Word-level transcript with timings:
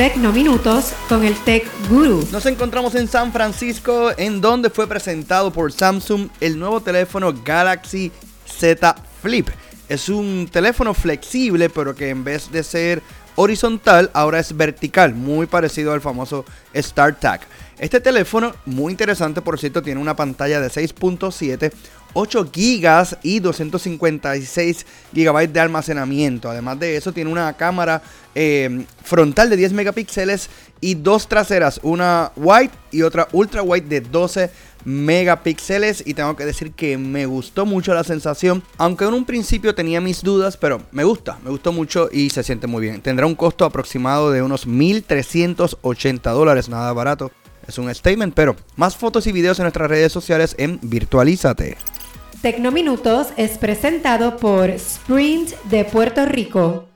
Tecnominutos 0.00 0.94
con 1.10 1.24
el 1.24 1.36
Tech 1.44 1.62
Guru. 1.90 2.26
Nos 2.32 2.46
encontramos 2.46 2.94
en 2.94 3.06
San 3.06 3.34
Francisco, 3.34 4.12
en 4.16 4.40
donde 4.40 4.70
fue 4.70 4.86
presentado 4.86 5.52
por 5.52 5.72
Samsung 5.72 6.30
el 6.40 6.58
nuevo 6.58 6.80
teléfono 6.80 7.34
Galaxy 7.44 8.10
Z 8.46 8.96
Flip. 9.20 9.50
Es 9.90 10.08
un 10.08 10.48
teléfono 10.50 10.94
flexible, 10.94 11.68
pero 11.68 11.94
que 11.94 12.08
en 12.08 12.24
vez 12.24 12.50
de 12.50 12.62
ser 12.62 13.02
horizontal, 13.36 14.10
ahora 14.14 14.38
es 14.38 14.56
vertical, 14.56 15.14
muy 15.14 15.44
parecido 15.44 15.92
al 15.92 16.00
famoso 16.00 16.46
StarTAC. 16.74 17.42
Este 17.78 18.00
teléfono, 18.00 18.54
muy 18.64 18.92
interesante 18.92 19.42
por 19.42 19.58
cierto, 19.58 19.82
tiene 19.82 20.00
una 20.00 20.16
pantalla 20.16 20.62
de 20.62 20.68
6.7, 20.68 21.72
8 22.12 22.50
GB 22.52 23.18
y 23.22 23.40
256 23.40 24.86
GB 25.12 25.48
de 25.48 25.60
almacenamiento. 25.60 26.50
Además 26.50 26.78
de 26.78 26.96
eso, 26.96 27.12
tiene 27.12 27.30
una 27.30 27.52
cámara 27.56 28.02
eh, 28.34 28.84
frontal 29.02 29.50
de 29.50 29.56
10 29.56 29.72
megapíxeles 29.72 30.50
y 30.80 30.94
dos 30.94 31.28
traseras, 31.28 31.80
una 31.82 32.32
wide 32.36 32.70
y 32.90 33.02
otra 33.02 33.28
ultra 33.32 33.62
wide 33.62 33.86
de 33.86 34.00
12 34.00 34.50
megapíxeles 34.84 36.02
y 36.06 36.14
tengo 36.14 36.36
que 36.36 36.46
decir 36.46 36.72
que 36.72 36.96
me 36.96 37.26
gustó 37.26 37.66
mucho 37.66 37.92
la 37.92 38.04
sensación, 38.04 38.62
aunque 38.78 39.04
en 39.04 39.14
un 39.14 39.24
principio 39.24 39.74
tenía 39.74 40.00
mis 40.00 40.22
dudas, 40.22 40.56
pero 40.56 40.82
me 40.92 41.04
gusta, 41.04 41.38
me 41.44 41.50
gustó 41.50 41.72
mucho 41.72 42.08
y 42.10 42.30
se 42.30 42.42
siente 42.42 42.66
muy 42.66 42.82
bien. 42.82 43.02
Tendrá 43.02 43.26
un 43.26 43.34
costo 43.34 43.64
aproximado 43.64 44.30
de 44.30 44.42
unos 44.42 44.66
1.380 44.66 46.32
dólares, 46.32 46.68
nada 46.68 46.92
barato. 46.92 47.30
Es 47.66 47.78
un 47.78 47.94
statement, 47.94 48.34
pero 48.34 48.56
más 48.76 48.96
fotos 48.96 49.26
y 49.26 49.32
videos 49.32 49.58
en 49.58 49.64
nuestras 49.64 49.88
redes 49.88 50.12
sociales 50.12 50.54
en 50.58 50.80
Virtualízate. 50.82 51.76
Tecnominutos 52.42 53.34
es 53.36 53.58
presentado 53.58 54.38
por 54.38 54.70
Sprint 54.70 55.50
de 55.64 55.84
Puerto 55.84 56.24
Rico. 56.24 56.89